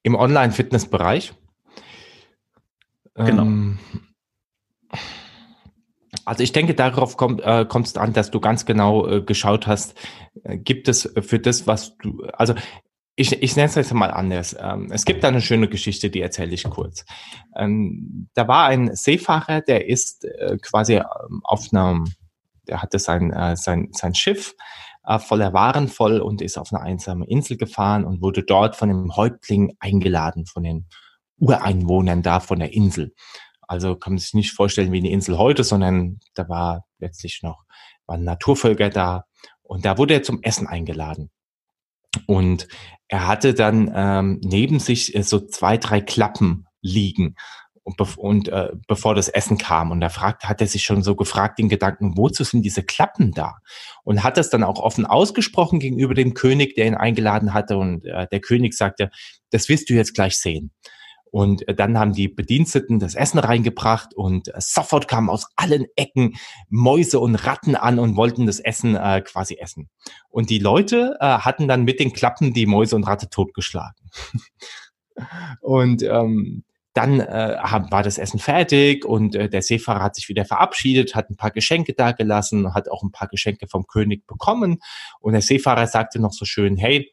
[0.03, 1.35] Im Online-Fitnessbereich?
[3.15, 3.43] Genau.
[3.43, 3.79] Ähm,
[6.25, 9.95] also ich denke, darauf kommt äh, es an, dass du ganz genau äh, geschaut hast,
[10.43, 12.55] äh, gibt es für das, was du, also
[13.17, 14.57] ich, ich nenne es jetzt mal anders.
[14.59, 17.05] Ähm, es gibt da eine schöne Geschichte, die erzähle ich kurz.
[17.57, 22.13] Ähm, da war ein Seefahrer, der ist äh, quasi ähm, auf einem,
[22.69, 24.55] der hatte sein, äh, sein, sein Schiff
[25.05, 28.89] äh, voller Waren voll und ist auf eine einsame Insel gefahren und wurde dort von
[28.89, 30.87] dem Häuptling eingeladen, von den
[31.39, 33.15] Ureinwohnern da von der Insel.
[33.63, 37.65] Also kann man sich nicht vorstellen wie eine Insel heute, sondern da war letztlich noch,
[38.07, 39.25] waren Naturvölker da
[39.63, 41.31] und da wurde er zum Essen eingeladen.
[42.27, 42.69] Und
[43.09, 47.35] er hatte dann ähm, neben sich äh, so zwei, drei Klappen liegen.
[47.85, 49.91] Und, be und äh, bevor das Essen kam.
[49.91, 53.33] Und da fragt, hat er sich schon so gefragt, den Gedanken, wozu sind diese Klappen
[53.33, 53.59] da?
[54.05, 57.77] Und hat das dann auch offen ausgesprochen gegenüber dem König, der ihn eingeladen hatte.
[57.77, 59.11] Und äh, der König sagte,
[59.51, 60.73] das wirst du jetzt gleich sehen.
[61.35, 65.87] Und äh, dann haben die Bediensteten das Essen reingebracht und äh, sofort kamen aus allen
[65.97, 66.37] Ecken
[66.69, 69.91] Mäuse und Ratten an und wollten das Essen äh, quasi essen.
[70.29, 74.11] Und die Leute äh, hatten dann mit den Klappen die Mäuse und Ratte totgeschlagen.
[75.61, 76.63] und ähm,
[76.95, 77.59] dann äh,
[77.91, 81.51] war das Essen fertig und äh, der Seefahrer hat sich wieder verabschiedet, hat ein paar
[81.51, 84.79] Geschenke da gelassen, hat auch ein paar Geschenke vom König bekommen.
[85.21, 87.13] Und der Seefahrer sagte noch so schön, hey,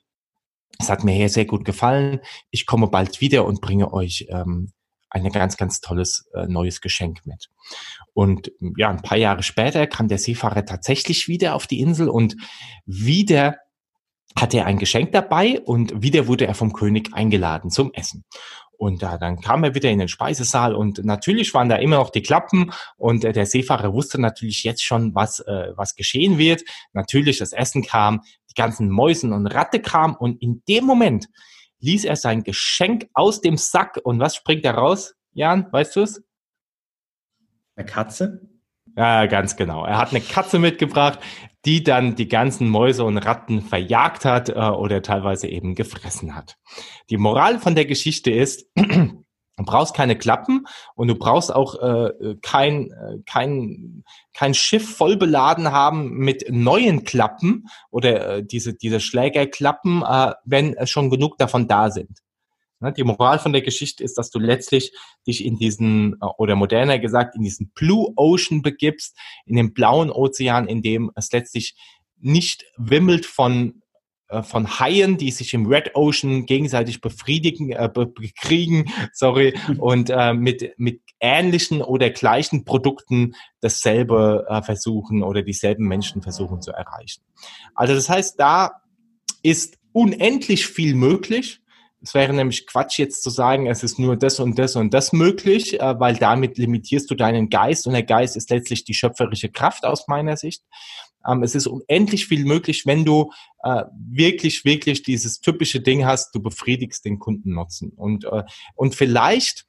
[0.80, 2.20] es hat mir hier sehr gut gefallen.
[2.52, 4.72] Ich komme bald wieder und bringe euch ähm,
[5.10, 7.50] ein ganz, ganz tolles äh, neues Geschenk mit.
[8.14, 12.36] Und ja, ein paar Jahre später kam der Seefahrer tatsächlich wieder auf die Insel und
[12.86, 13.58] wieder
[14.36, 18.24] hatte er ein Geschenk dabei und wieder wurde er vom König eingeladen zum Essen.
[18.82, 22.10] Und da, dann kam er wieder in den Speisesaal und natürlich waren da immer noch
[22.10, 26.64] die Klappen und äh, der Seefahrer wusste natürlich jetzt schon, was, äh, was geschehen wird.
[26.92, 31.28] Natürlich, das Essen kam, die ganzen Mäusen und Ratte kam und in dem Moment
[31.82, 35.14] ließ er sein Geschenk aus dem Sack und was springt da raus?
[35.32, 36.24] Jan, weißt du es?
[37.76, 38.51] Eine Katze?
[38.96, 39.86] Ja, ganz genau.
[39.86, 41.20] Er hat eine Katze mitgebracht,
[41.66, 46.58] die dann die ganzen Mäuse und Ratten verjagt hat äh, oder teilweise eben gefressen hat.
[47.10, 48.66] Die Moral von der Geschichte ist,
[49.62, 55.18] Du brauchst keine Klappen und du brauchst auch äh, kein, äh, kein, kein Schiff voll
[55.18, 61.68] beladen haben mit neuen Klappen oder äh, diese, diese Schlägerklappen, äh, wenn schon genug davon
[61.68, 62.22] da sind.
[62.82, 64.92] Ne, die Moral von der Geschichte ist, dass du letztlich
[65.28, 70.10] dich in diesen, äh, oder moderner gesagt, in diesen Blue Ocean begibst, in den blauen
[70.10, 71.76] Ozean, in dem es letztlich
[72.20, 73.82] nicht wimmelt von
[74.32, 80.34] äh, von Haien, die sich im Red Ocean gegenseitig befriedigen, äh, bekriegen, sorry, und äh,
[80.34, 87.22] mit, mit ähnlichen oder gleichen Produkten dasselbe äh, versuchen oder dieselben Menschen versuchen zu erreichen.
[87.76, 88.82] Also das heißt, da
[89.44, 91.61] ist unendlich viel möglich.
[92.04, 95.14] Es wäre nämlich Quatsch jetzt zu sagen, es ist nur das und das und das
[95.14, 99.50] möglich, äh, weil damit limitierst du deinen Geist und der Geist ist letztlich die schöpferische
[99.50, 100.64] Kraft aus meiner Sicht.
[101.28, 103.32] Ähm, es ist unendlich viel möglich, wenn du
[103.64, 107.92] äh, wirklich, wirklich dieses typische Ding hast, du befriedigst den Kundennutzen.
[107.92, 109.68] Und, äh, und vielleicht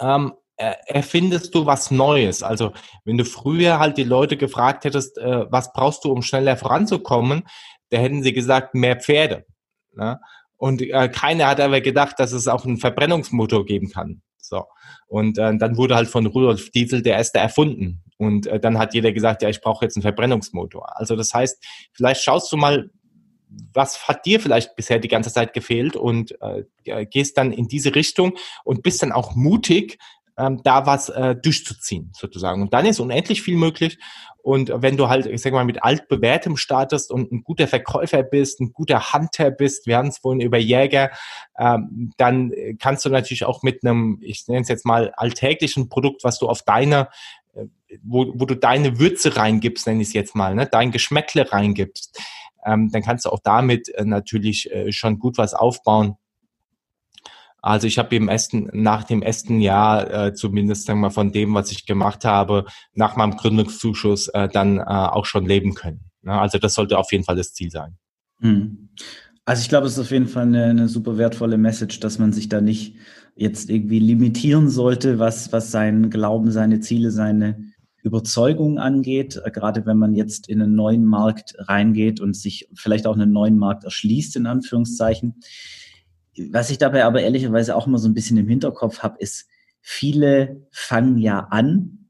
[0.00, 2.42] ähm, erfindest du was Neues.
[2.42, 2.72] Also
[3.04, 7.44] wenn du früher halt die Leute gefragt hättest, was brauchst du, um schneller voranzukommen,
[7.90, 9.46] da hätten sie gesagt, mehr Pferde.
[9.94, 10.20] Ne?
[10.58, 14.22] Und äh, keiner hat aber gedacht, dass es auch einen Verbrennungsmotor geben kann.
[14.36, 14.64] So.
[15.06, 18.02] Und äh, dann wurde halt von Rudolf Diesel der erste erfunden.
[18.18, 20.98] Und äh, dann hat jeder gesagt, ja, ich brauche jetzt einen Verbrennungsmotor.
[20.98, 22.90] Also das heißt, vielleicht schaust du mal,
[23.72, 27.94] was hat dir vielleicht bisher die ganze Zeit gefehlt und äh, gehst dann in diese
[27.94, 29.98] Richtung und bist dann auch mutig,
[30.38, 32.62] ähm, da was äh, durchzuziehen, sozusagen.
[32.62, 33.98] Und dann ist unendlich viel möglich.
[34.40, 38.60] Und wenn du halt, ich sag mal, mit altbewährtem startest und ein guter Verkäufer bist,
[38.60, 41.10] ein guter Hunter bist, wir haben es vorhin über Jäger,
[41.58, 46.24] ähm, dann kannst du natürlich auch mit einem, ich nenne es jetzt mal, alltäglichen Produkt,
[46.24, 47.08] was du auf deine,
[47.54, 47.66] äh,
[48.02, 52.18] wo, wo du deine Würze reingibst, nenne ich es jetzt mal, ne, dein Geschmäckle reingibst,
[52.64, 56.16] ähm, dann kannst du auch damit äh, natürlich äh, schon gut was aufbauen.
[57.68, 61.52] Also ich habe im ersten, nach dem ersten Jahr äh, zumindest sagen wir, von dem,
[61.52, 66.00] was ich gemacht habe, nach meinem Gründungszuschuss äh, dann äh, auch schon leben können.
[66.24, 66.40] Ja, ne?
[66.40, 67.98] also das sollte auf jeden Fall das Ziel sein.
[68.40, 68.88] Hm.
[69.44, 72.32] Also ich glaube, es ist auf jeden Fall eine, eine, super wertvolle Message, dass man
[72.32, 72.96] sich da nicht
[73.36, 77.64] jetzt irgendwie limitieren sollte, was, was sein Glauben, seine Ziele, seine
[78.02, 83.06] Überzeugung angeht, äh, gerade wenn man jetzt in einen neuen Markt reingeht und sich vielleicht
[83.06, 85.34] auch einen neuen Markt erschließt, in Anführungszeichen
[86.50, 89.46] was ich dabei aber ehrlicherweise auch immer so ein bisschen im Hinterkopf habe, ist,
[89.80, 92.08] viele fangen ja an,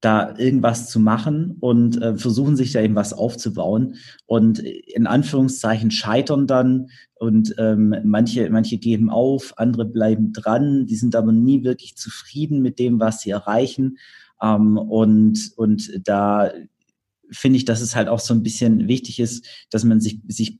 [0.00, 3.94] da irgendwas zu machen und äh, versuchen sich da eben was aufzubauen
[4.26, 10.96] und in Anführungszeichen scheitern dann und ähm, manche, manche geben auf, andere bleiben dran, die
[10.96, 13.98] sind aber nie wirklich zufrieden mit dem, was sie erreichen
[14.42, 16.50] ähm, und, und da
[17.30, 20.58] finde ich, dass es halt auch so ein bisschen wichtig ist, dass man sich, sich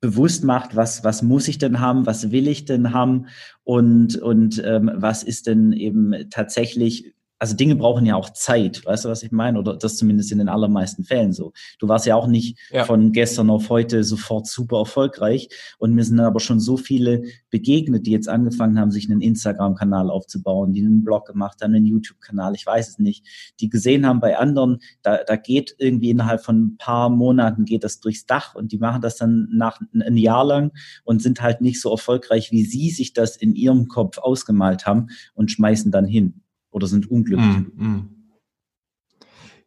[0.00, 3.26] bewusst macht, was, was muss ich denn haben, was will ich denn haben
[3.62, 7.14] und, und ähm, was ist denn eben tatsächlich
[7.44, 9.58] also Dinge brauchen ja auch Zeit, weißt du, was ich meine?
[9.58, 11.52] Oder das zumindest in den allermeisten Fällen so.
[11.78, 12.86] Du warst ja auch nicht ja.
[12.86, 15.50] von gestern auf heute sofort super erfolgreich.
[15.76, 20.08] Und mir sind aber schon so viele begegnet, die jetzt angefangen haben, sich einen Instagram-Kanal
[20.08, 23.26] aufzubauen, die einen Blog gemacht haben, einen YouTube-Kanal, ich weiß es nicht,
[23.60, 27.84] die gesehen haben bei anderen, da, da geht irgendwie innerhalb von ein paar Monaten geht
[27.84, 30.72] das durchs Dach und die machen das dann nach ein Jahr lang
[31.04, 35.08] und sind halt nicht so erfolgreich, wie sie sich das in ihrem Kopf ausgemalt haben
[35.34, 36.40] und schmeißen dann hin
[36.74, 37.66] oder sind unglücklich.
[37.76, 38.10] Mm, mm.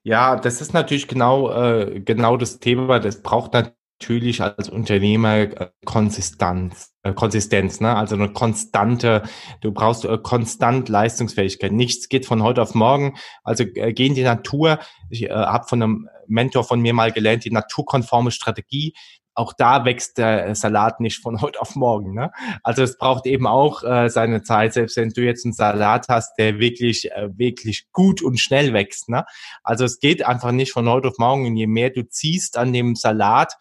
[0.04, 3.00] Ja, das ist natürlich genau, äh, genau das Thema.
[3.00, 7.96] Das braucht natürlich als Unternehmer äh, Konsistenz, äh, Konsistenz, ne?
[7.96, 9.24] also eine konstante,
[9.62, 11.72] du brauchst äh, konstant Leistungsfähigkeit.
[11.72, 13.16] Nichts geht von heute auf morgen.
[13.44, 14.80] Also äh, geh in die Natur.
[15.10, 18.94] Ich äh, habe von einem Mentor von mir mal gelernt, die naturkonforme Strategie
[19.38, 22.14] auch da wächst der Salat nicht von heute auf morgen.
[22.14, 22.32] Ne?
[22.64, 26.36] Also es braucht eben auch äh, seine Zeit, selbst wenn du jetzt einen Salat hast,
[26.38, 29.10] der wirklich, äh, wirklich gut und schnell wächst.
[29.10, 29.26] Ne?
[29.64, 31.46] Also es geht einfach nicht von heute auf morgen.
[31.46, 33.54] Und je mehr du ziehst an dem Salat,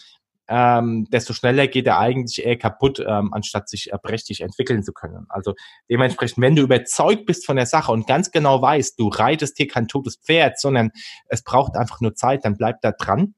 [0.48, 4.92] ähm, desto schneller geht er eigentlich eher kaputt, ähm, anstatt sich äh, prächtig entwickeln zu
[4.92, 5.26] können.
[5.28, 5.54] Also
[5.90, 9.66] dementsprechend, wenn du überzeugt bist von der Sache und ganz genau weißt, du reitest hier
[9.66, 10.92] kein totes Pferd, sondern
[11.28, 13.34] es braucht einfach nur Zeit, dann bleib da dran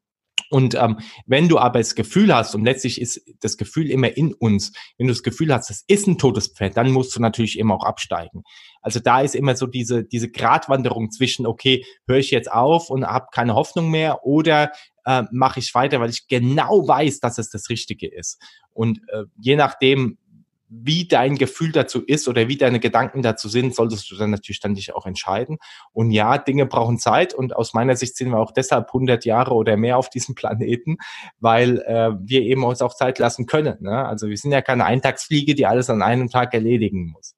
[0.51, 4.33] und ähm, wenn du aber das Gefühl hast, und letztlich ist das Gefühl immer in
[4.35, 7.59] uns, wenn du das Gefühl hast, es ist ein totes Pferd, dann musst du natürlich
[7.59, 8.42] immer auch absteigen.
[8.81, 13.07] Also da ist immer so diese, diese Gratwanderung zwischen, okay, höre ich jetzt auf und
[13.07, 14.72] habe keine Hoffnung mehr oder
[15.05, 18.40] äh, mache ich weiter, weil ich genau weiß, dass es das Richtige ist.
[18.72, 20.18] Und äh, je nachdem,
[20.68, 24.61] wie dein Gefühl dazu ist oder wie deine Gedanken dazu sind, solltest du dann natürlich
[24.61, 25.59] dann dich auch entscheiden.
[25.92, 29.54] Und ja, Dinge brauchen Zeit und aus meiner Sicht sind wir auch deshalb 100 Jahre
[29.54, 30.98] oder mehr auf diesem Planeten,
[31.38, 33.78] weil äh, wir eben uns auch Zeit lassen können.
[33.81, 34.04] Ne?
[34.07, 37.38] Also wir sind ja keine Eintagsfliege, die alles an einem Tag erledigen muss.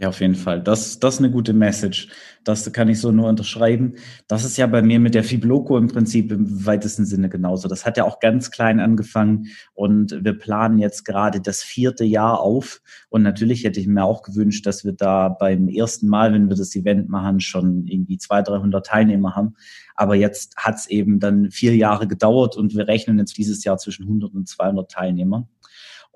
[0.00, 0.62] Ja, auf jeden Fall.
[0.62, 2.08] Das, das ist eine gute Message.
[2.44, 3.94] Das kann ich so nur unterschreiben.
[4.28, 7.66] Das ist ja bei mir mit der Fibloco im Prinzip im weitesten Sinne genauso.
[7.66, 12.38] Das hat ja auch ganz klein angefangen und wir planen jetzt gerade das vierte Jahr
[12.38, 12.80] auf.
[13.08, 16.56] Und natürlich hätte ich mir auch gewünscht, dass wir da beim ersten Mal, wenn wir
[16.56, 19.56] das Event machen, schon irgendwie 200, 300 Teilnehmer haben.
[19.96, 23.78] Aber jetzt hat es eben dann vier Jahre gedauert und wir rechnen jetzt dieses Jahr
[23.78, 25.48] zwischen 100 und 200 Teilnehmern.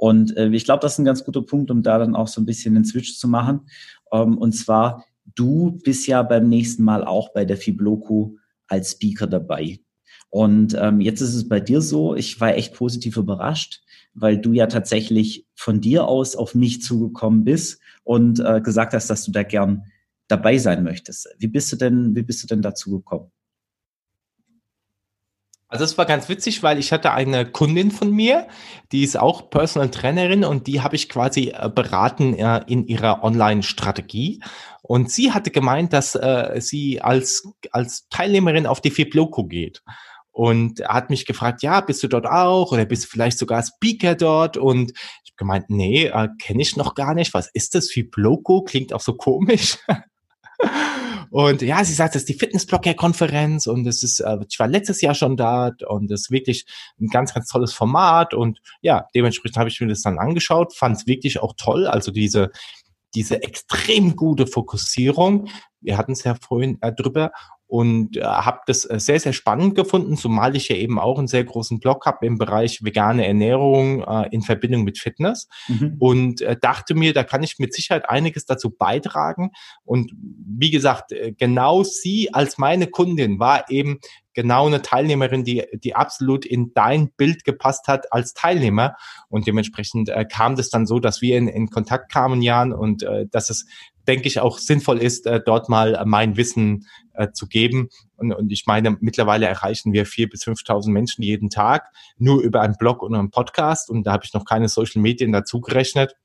[0.03, 2.41] Und äh, ich glaube, das ist ein ganz guter Punkt, um da dann auch so
[2.41, 3.69] ein bisschen den Switch zu machen.
[4.13, 5.05] Ähm, und zwar,
[5.37, 8.37] du bist ja beim nächsten Mal auch bei der Fibloco
[8.67, 9.79] als Speaker dabei.
[10.29, 14.53] Und ähm, jetzt ist es bei dir so, ich war echt positiv überrascht, weil du
[14.53, 19.31] ja tatsächlich von dir aus auf mich zugekommen bist und äh, gesagt hast, dass du
[19.31, 19.85] da gern
[20.27, 21.29] dabei sein möchtest.
[21.39, 23.31] Wie bist du denn, wie bist du denn dazu gekommen?
[25.73, 28.47] Also es war ganz witzig, weil ich hatte eine Kundin von mir,
[28.93, 33.25] die ist auch Personal Trainerin und die habe ich quasi äh, beraten äh, in ihrer
[33.25, 34.43] Online-Strategie.
[34.83, 39.83] Und sie hatte gemeint, dass äh, sie als, als Teilnehmerin auf die Fibloco geht.
[40.31, 43.63] Und er hat mich gefragt, ja, bist du dort auch oder bist du vielleicht sogar
[43.63, 44.59] Speaker dort?
[44.59, 44.91] Und
[45.25, 47.33] ich habe gemeint, nee, äh, kenne ich noch gar nicht.
[47.33, 47.89] Was ist das?
[47.89, 49.79] Fibloco klingt auch so komisch.
[51.33, 55.01] Und ja, sie sagt, das ist die Fitnessblocker-Konferenz und es ist, äh, ich war letztes
[55.01, 56.67] Jahr schon da und es ist wirklich
[57.01, 58.35] ein ganz, ganz tolles Format.
[58.35, 61.87] Und ja, dementsprechend habe ich mir das dann angeschaut, fand es wirklich auch toll.
[61.87, 62.51] Also diese,
[63.15, 65.49] diese extrem gute Fokussierung.
[65.81, 67.33] Wir hatten es ja vorhin äh, drüber
[67.73, 71.27] und äh, habe das äh, sehr, sehr spannend gefunden, zumal ich ja eben auch einen
[71.27, 75.97] sehr großen Blog habe im Bereich vegane Ernährung äh, in Verbindung mit Fitness mhm.
[75.99, 79.53] und äh, dachte mir, da kann ich mit Sicherheit einiges dazu beitragen.
[79.85, 84.01] Und wie gesagt, äh, genau sie als meine Kundin war eben
[84.35, 88.97] genau eine Teilnehmerin, die, die absolut in dein Bild gepasst hat als Teilnehmer.
[89.29, 93.03] Und dementsprechend äh, kam das dann so, dass wir in, in Kontakt kamen, Jan, und
[93.03, 93.67] äh, dass es
[94.07, 97.89] denke ich, auch sinnvoll ist, äh, dort mal äh, mein Wissen äh, zu geben.
[98.17, 101.89] Und, und ich meine, mittlerweile erreichen wir vier bis 5.000 Menschen jeden Tag
[102.19, 103.91] nur über einen Blog und einen Podcast.
[103.91, 106.17] Und da habe ich noch keine Social Medien dazu gerechnet.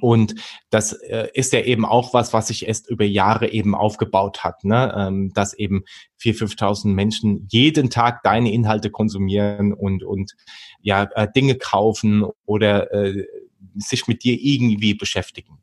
[0.00, 0.34] Und
[0.70, 4.64] das äh, ist ja eben auch was, was sich erst über Jahre eben aufgebaut hat,
[4.64, 4.94] ne?
[4.96, 5.84] ähm, dass eben
[6.16, 10.32] vier, 5.000 Menschen jeden Tag deine Inhalte konsumieren und, und
[10.80, 13.26] ja, äh, Dinge kaufen oder äh,
[13.74, 15.58] sich mit dir irgendwie beschäftigen.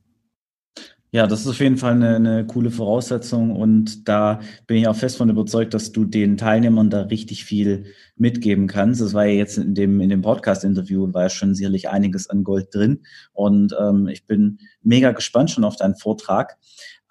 [1.13, 4.95] Ja, das ist auf jeden Fall eine, eine coole Voraussetzung und da bin ich auch
[4.95, 9.01] fest von überzeugt, dass du den Teilnehmern da richtig viel mitgeben kannst.
[9.01, 12.45] Das war ja jetzt in dem, in dem Podcast-Interview, war ja schon sicherlich einiges an
[12.45, 13.01] Gold drin
[13.33, 16.57] und ähm, ich bin mega gespannt schon auf deinen Vortrag.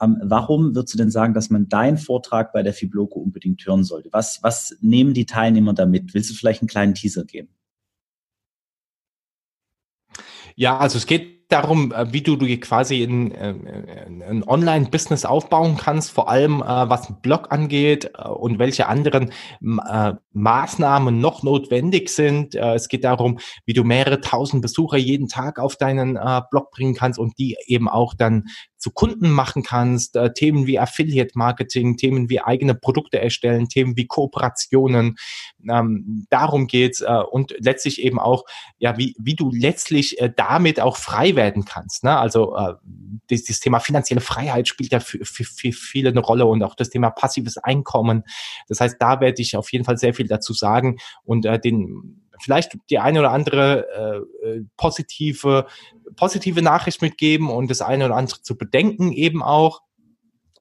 [0.01, 3.85] Ähm, warum würdest du denn sagen, dass man deinen Vortrag bei der Fibloco unbedingt hören
[3.85, 4.09] sollte?
[4.13, 6.15] Was, was nehmen die Teilnehmer da mit?
[6.15, 7.51] Willst du vielleicht einen kleinen Teaser geben?
[10.57, 13.55] Ja, also es geht darum, äh, wie du, du quasi in, äh,
[14.29, 19.33] ein Online-Business aufbauen kannst, vor allem äh, was einen Blog angeht und welche anderen
[20.33, 22.55] Maßnahmen noch notwendig sind.
[22.55, 26.19] es geht darum, wie du mehrere tausend Besucher jeden Tag auf deinen
[26.51, 28.45] Blog bringen kannst und die eben auch dann
[28.81, 33.97] zu Kunden machen kannst, äh, Themen wie Affiliate Marketing, Themen wie eigene Produkte erstellen, Themen
[33.97, 35.17] wie Kooperationen.
[35.71, 38.45] Ähm, darum geht's äh, und letztlich eben auch,
[38.79, 42.05] ja, wie, wie du letztlich äh, damit auch frei werden kannst.
[42.05, 42.19] Ne?
[42.19, 42.75] Also äh,
[43.29, 46.75] das, das Thema finanzielle Freiheit spielt ja für, für, für viele eine Rolle und auch
[46.75, 48.25] das Thema passives Einkommen.
[48.69, 52.20] Das heißt, da werde ich auf jeden Fall sehr viel dazu sagen und äh, den
[52.41, 55.67] vielleicht die eine oder andere äh, äh, positive,
[56.17, 59.83] positive Nachricht mitgeben und das eine oder andere zu bedenken eben auch.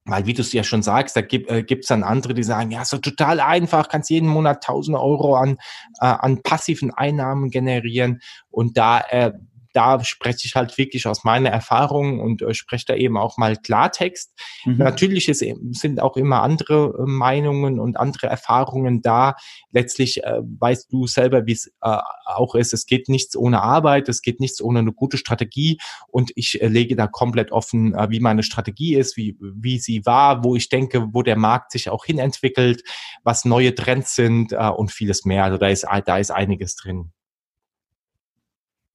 [0.05, 2.83] Weil, wie du es ja schon sagst, da gibt äh, dann andere, die sagen, ja,
[2.83, 5.57] so total einfach, kannst jeden Monat 1000 Euro an,
[5.99, 8.19] äh, an passiven Einnahmen generieren.
[8.49, 9.33] Und da äh,
[9.73, 13.55] da spreche ich halt wirklich aus meiner Erfahrung und äh, spreche da eben auch mal
[13.55, 14.33] Klartext.
[14.65, 14.77] Mhm.
[14.77, 19.35] Natürlich ist, sind auch immer andere äh, Meinungen und andere Erfahrungen da.
[19.71, 22.73] Letztlich äh, weißt du selber, wie es äh, auch ist.
[22.73, 26.67] Es geht nichts ohne Arbeit, es geht nichts ohne eine gute Strategie und ich äh,
[26.67, 30.69] lege da komplett offen, äh, wie meine Strategie ist, wie, wie sie war, wo ich
[30.69, 32.83] denke, wo der Markt sich auch hinentwickelt,
[33.23, 35.43] was neue Trends sind äh, und vieles mehr.
[35.43, 37.11] Also da ist, da ist einiges drin.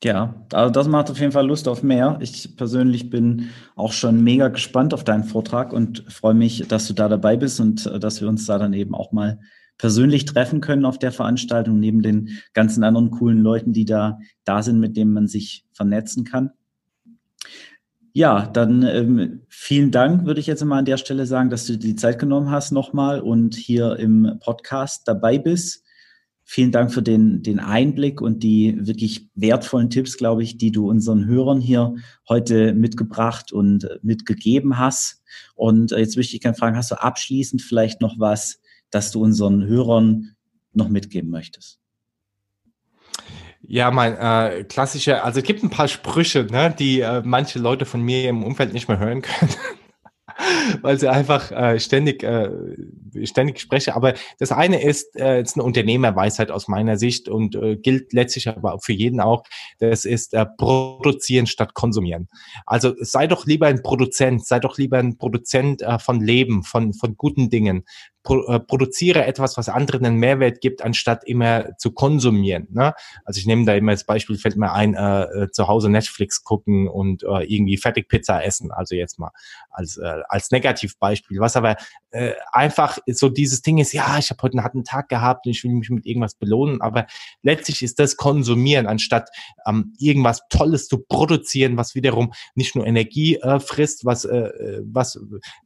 [0.05, 2.19] Ja, also das macht auf jeden Fall Lust auf mehr.
[2.21, 6.93] Ich persönlich bin auch schon mega gespannt auf deinen Vortrag und freue mich, dass du
[6.93, 9.41] da dabei bist und äh, dass wir uns da dann eben auch mal
[9.79, 14.63] persönlich treffen können auf der Veranstaltung, neben den ganzen anderen coolen Leuten, die da da
[14.63, 16.51] sind, mit denen man sich vernetzen kann.
[18.13, 21.73] Ja, dann ähm, vielen Dank, würde ich jetzt mal an der Stelle sagen, dass du
[21.73, 25.84] dir die Zeit genommen hast nochmal und hier im Podcast dabei bist.
[26.47, 30.91] Vielen Dank für den, den Einblick und die wirklich wertvollen Tipps, glaube ich, die du
[30.91, 31.95] unseren Hörern hier
[32.29, 35.23] heute mitgebracht und mitgegeben hast.
[35.55, 39.23] Und äh, jetzt möchte ich gerne fragen, hast du abschließend vielleicht noch was, das du
[39.23, 40.37] unseren Hörern
[40.75, 41.81] noch mitgeben möchtest?
[43.63, 47.87] Ja, mein äh, klassischer, also es gibt ein paar Sprüche, ne, die äh, manche Leute
[47.87, 49.51] von mir im Umfeld nicht mehr hören können.
[50.83, 52.51] weil sie einfach äh, ständig, äh,
[53.25, 53.95] ständig spreche.
[53.95, 58.49] Aber das eine ist, äh, ist eine Unternehmerweisheit aus meiner Sicht und äh, gilt letztlich
[58.49, 59.45] aber für jeden auch.
[59.79, 62.29] Das ist äh, produzieren statt konsumieren.
[62.67, 66.95] Also sei doch lieber ein Produzent, sei doch lieber ein Produzent äh, von Leben, von,
[66.95, 67.85] von guten Dingen
[68.25, 72.67] pro, äh, produziere etwas, was anderen einen Mehrwert gibt, anstatt immer zu konsumieren.
[72.73, 72.95] Ne?
[73.25, 76.43] Also ich nehme da immer das Beispiel, fällt mir ein, äh, äh, zu Hause Netflix
[76.43, 78.73] gucken und äh, irgendwie Fertigpizza essen.
[78.73, 79.31] Also jetzt mal
[79.71, 81.39] als, äh, als Negativbeispiel.
[81.39, 81.77] Was aber
[82.11, 85.53] äh, einfach so dieses Ding ist, ja, ich habe heute einen harten Tag gehabt und
[85.53, 87.07] ich will mich mit irgendwas belohnen, aber
[87.43, 89.31] letztlich ist das Konsumieren, anstatt
[89.67, 95.19] ähm, irgendwas Tolles zu produzieren, was wiederum nicht nur Energie äh, frisst, was, äh, was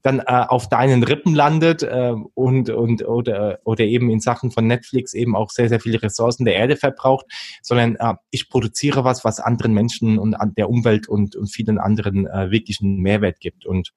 [0.02, 4.66] dann äh, auf deinen Rippen landet äh, und, und oder, oder eben in Sachen von
[4.66, 7.26] Netflix eben auch sehr, sehr viele Ressourcen der Erde verbraucht,
[7.62, 11.78] sondern äh, ich produziere was, was anderen Menschen und an der Umwelt und, und vielen
[11.78, 13.66] anderen äh, wirklich einen Mehrwert gibt.
[13.66, 13.92] Und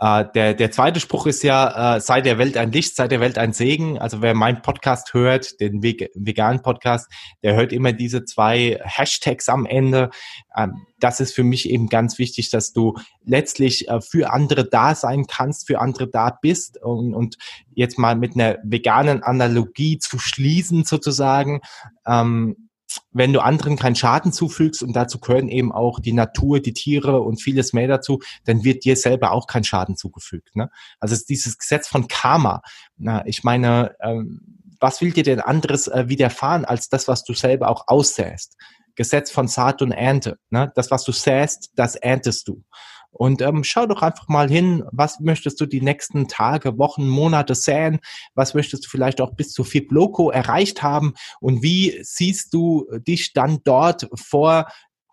[0.00, 3.20] äh, der, der zweite Spruch ist ja, äh, sei der Welt ein Licht, sei der
[3.20, 3.98] Welt ein Segen.
[3.98, 7.10] Also wer meinen Podcast hört, den veganen Podcast,
[7.42, 10.08] der hört immer diese zwei Hashtags am Ende.
[10.56, 12.96] Ähm, das ist für mich eben ganz wichtig, dass du
[13.26, 17.36] letztlich äh, für andere da sein kannst, für andere da bist und, und
[17.74, 21.60] jetzt mal mit einer veganen Analogie zu schließen sozusagen.
[22.06, 22.69] Ähm,
[23.12, 27.20] wenn du anderen keinen Schaden zufügst und dazu gehören eben auch die Natur, die Tiere
[27.20, 30.54] und vieles mehr dazu, dann wird dir selber auch kein Schaden zugefügt.
[30.56, 30.70] Ne?
[30.98, 32.62] Also es ist dieses Gesetz von Karma.
[32.96, 34.40] Na, ich meine, ähm,
[34.80, 38.56] was will dir denn anderes äh, widerfahren als das, was du selber auch aussäst?
[38.94, 40.38] Gesetz von Saat und Ernte.
[40.50, 40.72] Ne?
[40.74, 42.64] Das, was du säst, das erntest du.
[43.10, 47.54] Und ähm, schau doch einfach mal hin, was möchtest du die nächsten Tage, Wochen, Monate
[47.54, 48.00] säen?
[48.34, 51.14] Was möchtest du vielleicht auch bis zu Fibloco erreicht haben?
[51.40, 54.66] Und wie siehst du dich dann dort vor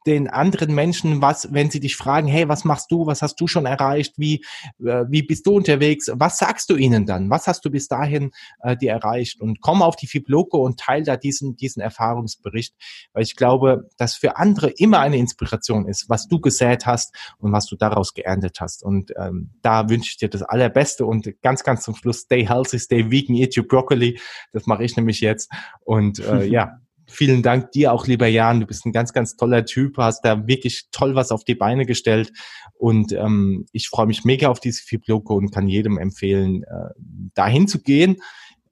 [0.07, 3.45] den anderen Menschen, was, wenn sie dich fragen, hey, was machst du, was hast du
[3.45, 4.35] schon erreicht, wie,
[4.79, 8.31] äh, wie bist du unterwegs, was sagst du ihnen dann, was hast du bis dahin
[8.61, 9.41] äh, dir erreicht?
[9.41, 12.73] Und komm auf die Fibloco und teil da diesen, diesen Erfahrungsbericht,
[13.11, 17.51] weil ich glaube, dass für andere immer eine Inspiration ist, was du gesät hast und
[17.51, 18.83] was du daraus geerntet hast.
[18.83, 22.79] Und ähm, da wünsche ich dir das Allerbeste und ganz, ganz zum Schluss, stay healthy,
[22.79, 24.19] stay vegan, eat your broccoli,
[24.53, 25.51] das mache ich nämlich jetzt.
[25.83, 26.79] Und äh, ja,
[27.09, 28.59] Vielen Dank dir auch, lieber Jan.
[28.59, 31.85] Du bist ein ganz, ganz toller Typ, hast da wirklich toll was auf die Beine
[31.85, 32.33] gestellt.
[32.73, 36.89] Und ähm, ich freue mich mega auf diese Fibloco und kann jedem empfehlen, äh,
[37.33, 38.17] dahin zu gehen,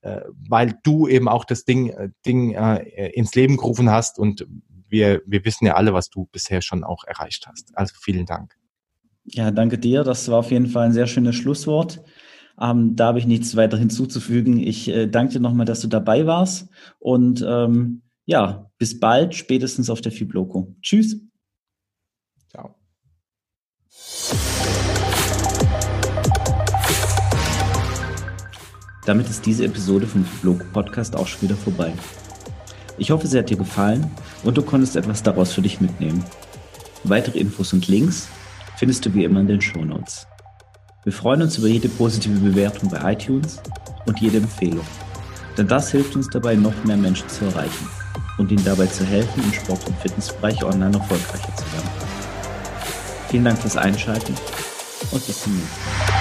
[0.02, 4.20] äh, weil du eben auch das Ding, äh, Ding äh, ins Leben gerufen hast.
[4.20, 4.46] Und
[4.90, 7.72] wir, wir wissen ja alle, was du bisher schon auch erreicht hast.
[7.74, 8.54] Also vielen Dank.
[9.24, 10.04] Ja, danke dir.
[10.04, 12.04] Das war auf jeden Fall ein sehr schönes Schlusswort.
[12.60, 14.60] Ähm, da habe ich nichts weiter hinzuzufügen.
[14.60, 16.70] Ich äh, danke dir nochmal, dass du dabei warst
[17.00, 20.76] und ähm, ja, bis bald, spätestens auf der Fibloco.
[20.82, 21.18] Tschüss.
[22.50, 22.76] Ciao.
[29.06, 31.94] Damit ist diese Episode vom Fibloco Podcast auch schon wieder vorbei.
[32.98, 34.10] Ich hoffe, sie hat dir gefallen
[34.44, 36.24] und du konntest etwas daraus für dich mitnehmen.
[37.04, 38.28] Weitere Infos und Links
[38.78, 40.26] findest du wie immer in den Show Notes.
[41.04, 43.62] Wir freuen uns über jede positive Bewertung bei iTunes
[44.08, 44.86] und jede Empfehlung,
[45.56, 47.88] denn das hilft uns dabei, noch mehr Menschen zu erreichen
[48.38, 51.90] und ihnen dabei zu helfen, im Sport- und Fitnessbereich online erfolgreicher zu werden.
[53.30, 54.36] Vielen Dank fürs Einschalten
[55.12, 56.14] und bis zum nächsten Mal.